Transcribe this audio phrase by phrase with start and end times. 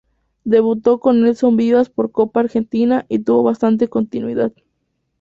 [0.45, 4.51] Debutó con Nelson Vivas por Copa Argentina, y tuvo bastante continuidad.